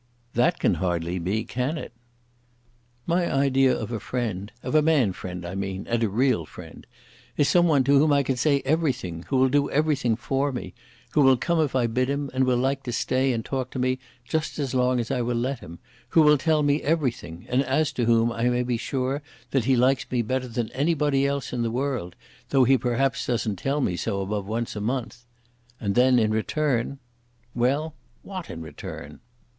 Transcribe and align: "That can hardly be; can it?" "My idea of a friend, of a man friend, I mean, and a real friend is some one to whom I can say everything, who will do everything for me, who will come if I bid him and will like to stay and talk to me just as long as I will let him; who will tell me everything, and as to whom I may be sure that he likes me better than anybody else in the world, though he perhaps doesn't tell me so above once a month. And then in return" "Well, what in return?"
"That 0.33 0.57
can 0.57 0.73
hardly 0.81 1.19
be; 1.19 1.43
can 1.45 1.77
it?" 1.77 1.91
"My 3.05 3.31
idea 3.31 3.77
of 3.77 3.91
a 3.91 3.99
friend, 3.99 4.51
of 4.63 4.73
a 4.73 4.81
man 4.81 5.13
friend, 5.13 5.45
I 5.45 5.53
mean, 5.53 5.85
and 5.87 6.01
a 6.01 6.09
real 6.09 6.43
friend 6.47 6.87
is 7.37 7.47
some 7.49 7.67
one 7.67 7.83
to 7.83 7.99
whom 7.99 8.11
I 8.11 8.23
can 8.23 8.35
say 8.35 8.63
everything, 8.65 9.25
who 9.27 9.37
will 9.37 9.47
do 9.49 9.69
everything 9.69 10.15
for 10.15 10.51
me, 10.51 10.73
who 11.11 11.21
will 11.21 11.37
come 11.37 11.59
if 11.59 11.75
I 11.75 11.85
bid 11.85 12.09
him 12.09 12.31
and 12.33 12.45
will 12.45 12.57
like 12.57 12.81
to 12.85 12.91
stay 12.91 13.31
and 13.31 13.45
talk 13.45 13.69
to 13.69 13.77
me 13.77 13.99
just 14.25 14.57
as 14.57 14.73
long 14.73 14.99
as 14.99 15.11
I 15.11 15.21
will 15.21 15.37
let 15.37 15.59
him; 15.59 15.77
who 16.09 16.23
will 16.23 16.39
tell 16.39 16.63
me 16.63 16.81
everything, 16.81 17.45
and 17.47 17.61
as 17.61 17.91
to 17.91 18.05
whom 18.05 18.31
I 18.31 18.45
may 18.49 18.63
be 18.63 18.77
sure 18.77 19.21
that 19.51 19.65
he 19.65 19.75
likes 19.75 20.09
me 20.09 20.23
better 20.23 20.47
than 20.47 20.69
anybody 20.71 21.27
else 21.27 21.53
in 21.53 21.61
the 21.61 21.69
world, 21.69 22.15
though 22.49 22.63
he 22.63 22.75
perhaps 22.75 23.27
doesn't 23.27 23.57
tell 23.57 23.81
me 23.81 23.95
so 23.95 24.21
above 24.21 24.47
once 24.47 24.75
a 24.75 24.81
month. 24.81 25.25
And 25.79 25.93
then 25.93 26.17
in 26.17 26.31
return" 26.31 26.97
"Well, 27.53 27.93
what 28.23 28.49
in 28.49 28.63
return?" 28.63 29.19